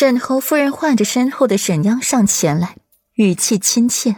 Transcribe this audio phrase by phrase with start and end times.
[0.00, 2.78] 沈侯夫人唤着身后的沈央上前来，
[3.16, 4.16] 语气亲切：“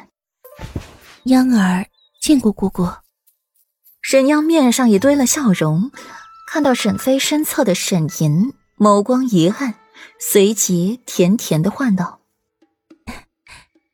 [1.27, 1.89] 央儿
[2.21, 2.89] 见过姑姑。”
[4.01, 5.91] 沈央面上也堆了笑容，
[6.47, 9.75] 看到沈妃身侧的沈吟，眸光一暗，
[10.21, 12.21] 随即甜甜的唤道：“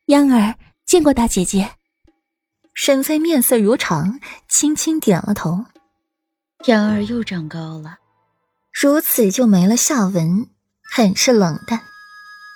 [0.08, 1.70] 央儿见过大姐姐。”
[2.76, 5.64] 沈妃面色如常，轻轻点了头。
[6.66, 7.96] 央儿又长高了，
[8.78, 10.50] 如此就没了下文，
[10.90, 11.80] 很是冷淡。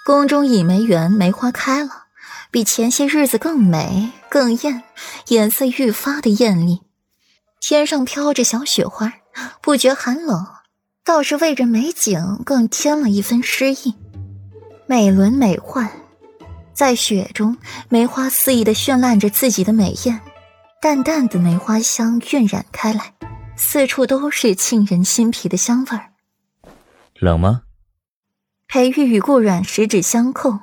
[0.05, 2.07] 宫中倚梅园梅花开了，
[2.51, 4.83] 比前些日子更美更艳，
[5.29, 6.81] 颜色愈发的艳丽。
[7.61, 9.13] 天上飘着小雪花，
[9.61, 10.45] 不觉寒冷，
[11.05, 13.95] 倒是为这美景更添了一分诗意。
[14.87, 15.89] 美轮美奂，
[16.75, 17.57] 在雪中，
[17.89, 20.21] 梅花肆意的绚烂着自己的美艳，
[20.81, 23.15] 淡淡的梅花香晕染开来，
[23.57, 26.11] 四处都是沁人心脾的香味儿。
[27.21, 27.63] 冷吗？
[28.73, 30.59] 裴玉与顾阮十指相扣，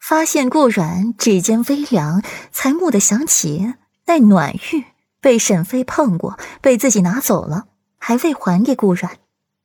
[0.00, 2.20] 发现顾阮指尖微凉，
[2.50, 3.74] 才蓦地想起
[4.06, 4.84] 那暖玉。
[5.20, 9.18] 被沈妃碰过，被自己拿走了，还未还给顾阮，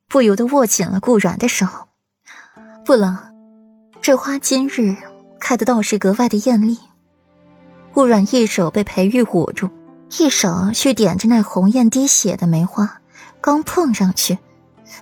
[0.07, 1.65] 不由得握紧了顾阮的手。
[2.85, 3.17] 不冷，
[3.99, 4.95] 这花今日
[5.39, 6.77] 开的倒是格外的艳丽。
[7.91, 9.67] 顾阮一手被裴玉捂住，
[10.19, 13.01] 一手去点着那红艳滴血的梅花，
[13.41, 14.37] 刚碰上去，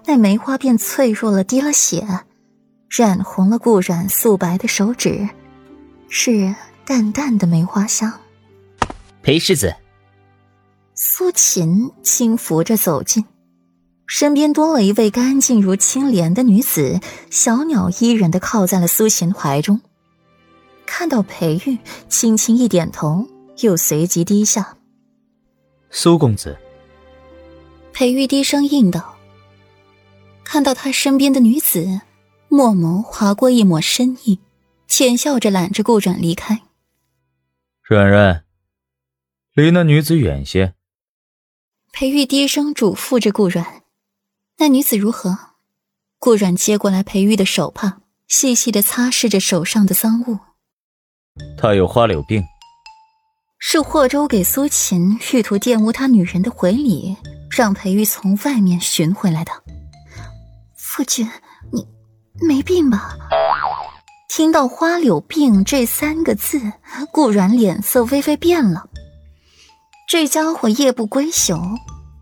[0.06, 2.08] 那梅花便脆弱了，滴了血，
[2.90, 5.28] 染红了顾染素白的手指，
[6.10, 8.12] 是淡淡的梅花香。
[9.22, 9.76] 裴世子。
[10.96, 13.24] 苏秦轻扶着走近，
[14.08, 17.00] 身边多了一位干净如青莲的女子，
[17.30, 19.80] 小鸟依人的靠在了苏秦怀中。
[20.88, 21.78] 看到裴玉，
[22.10, 23.28] 轻轻一点头，
[23.60, 24.76] 又随即低下。
[25.92, 26.58] 苏公子。
[27.94, 29.14] 裴玉低声应道。
[30.44, 32.02] 看到他身边的女子，
[32.50, 34.40] 墨眸划过一抹深意，
[34.88, 36.62] 浅笑着揽着顾阮离开。
[37.84, 38.44] 阮阮，
[39.54, 40.74] 离那女子远些。
[41.92, 43.84] 裴玉低声嘱咐着顾阮
[44.60, 45.38] ：“那女子如何？”
[46.20, 50.40] 顾阮接过来裴玉的手帕，细细的擦拭着手上的脏物。
[51.58, 52.44] 她有花柳病，
[53.60, 57.16] 是霍州给苏秦欲图玷污他女人的回礼，
[57.52, 59.52] 让裴玉从外面寻回来的。
[60.76, 61.32] 夫君，你
[62.42, 63.18] 没病吧？
[64.30, 66.74] 听到“花柳病”这三个字，
[67.12, 68.88] 顾然脸色微微变了。
[70.08, 71.60] 这家伙夜不归宿，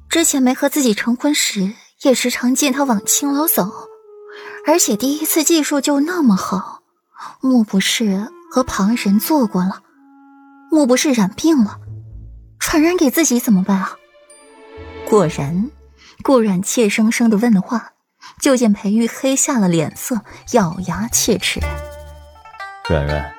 [0.10, 1.74] 之前没和自己成婚时，
[2.04, 3.70] 也时常见他往青楼走，
[4.66, 6.82] 而且第一次技术就那么好，
[7.42, 9.82] 莫不是和旁人做过了？
[10.72, 11.80] 莫不是染病了？
[12.60, 13.98] 传染给自己怎么办啊？
[15.10, 15.70] 果然，
[16.24, 17.92] 顾然怯生生的问了话，
[18.46, 21.60] 就见裴玉黑下了脸色，咬牙切齿
[22.88, 23.34] ：“软软，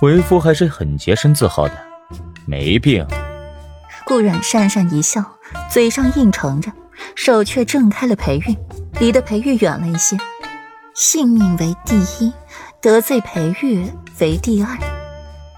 [0.00, 1.74] 为夫还是很洁身自好的，
[2.46, 3.06] 没病。”
[4.06, 5.22] 顾阮讪讪一笑，
[5.70, 6.72] 嘴上应承着，
[7.14, 8.56] 手却挣开了裴玉，
[8.98, 10.16] 离得裴玉远了一些。
[10.94, 12.32] 性命为第一，
[12.80, 14.78] 得罪裴玉为第二。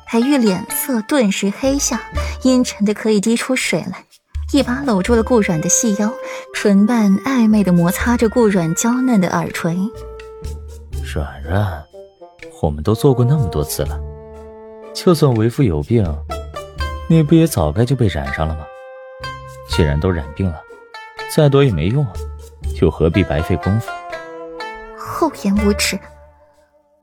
[0.09, 2.01] 裴玉脸色顿时黑下，
[2.43, 4.03] 阴沉的可以滴出水来，
[4.53, 6.13] 一把搂住了顾阮的细腰，
[6.53, 9.77] 唇瓣暧昧的摩擦着顾阮娇嫩的耳垂。
[11.15, 11.85] 软软，
[12.61, 14.01] 我们都做过那么多次了，
[14.93, 16.05] 就算为夫有病。
[17.09, 18.65] 你不也早该就被染上了吗？
[19.69, 20.61] 既然都染病了，
[21.35, 22.13] 再多也没用啊，
[22.81, 23.91] 又何必白费功夫？
[24.99, 25.99] 厚颜无耻！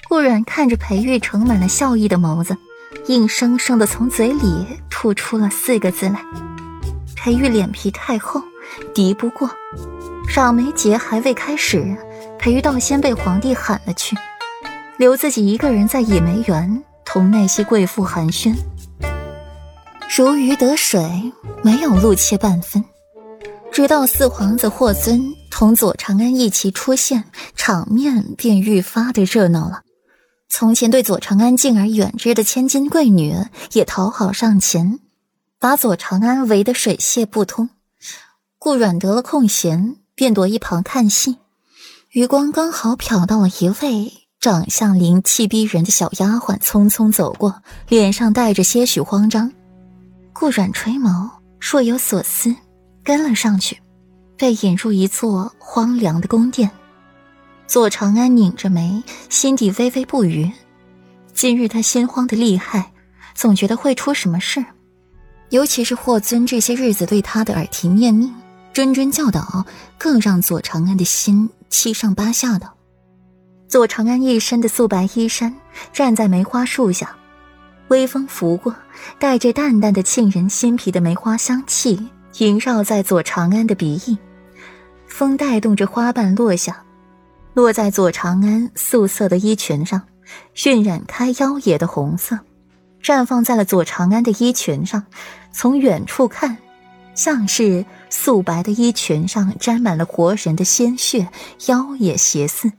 [0.10, 2.58] 顾然看着裴玉盛满了笑意的眸子，
[3.08, 6.22] 硬生生的从嘴里吐出了四个字来。
[7.28, 8.42] 裴玉脸皮太厚，
[8.96, 9.52] 敌不过。
[10.30, 11.86] 赏梅节还未开始，
[12.40, 14.16] 裴玉道先被皇帝喊了去，
[14.96, 18.56] 留自己一个人在倚梅园同那些贵妇寒暄。
[20.16, 22.82] 如鱼得水，没有露怯半分。
[23.74, 25.22] 直到四皇子霍尊
[25.52, 27.26] 同左长安一齐出现，
[27.58, 29.82] 场面便愈发的热闹了。
[30.48, 33.36] 从前对左长安敬而远之的千金贵女
[33.74, 35.00] 也讨好上前，
[35.60, 37.70] 把左长安围得水泄不通。
[38.60, 41.38] 顾阮得了空闲，便躲一旁看戏。
[42.12, 49.52] 余光刚好瞟到了一位长相灵气逼人的小丫鬟匆匆走过，脸上带着些许慌张。
[50.34, 52.56] 顾阮垂眸，若有所思，
[53.04, 53.78] 跟了上去，
[54.38, 56.70] 被引入一座荒凉的宫殿。
[57.68, 60.52] 左长安拧着眉，心底微微不愉。
[61.34, 62.92] 今日他心慌的厉害，
[63.36, 64.64] 总觉得会出什么事。
[65.50, 68.34] 尤其是霍尊这些日子对他的耳提面命、
[68.74, 69.66] 谆谆教导，
[69.98, 72.70] 更让左长安的心七上八下的。
[73.68, 75.54] 左长安一身的素白衣衫，
[75.94, 77.16] 站在梅花树下，
[77.90, 78.76] 微风拂过，
[79.20, 82.08] 带着淡淡的沁人心脾的梅花香气
[82.40, 84.18] 萦绕在左长安的鼻翼，
[85.08, 86.84] 风带动着花瓣落下，
[87.54, 90.02] 落在左长安素色的衣裙上，
[90.66, 92.38] 晕染开妖冶的红色，
[93.02, 95.04] 绽放在了左长安的衣裙上，
[95.52, 96.58] 从远处看。
[97.16, 101.30] 像是素白的衣裙上沾满了活人的鲜血，
[101.66, 102.72] 妖冶邪肆。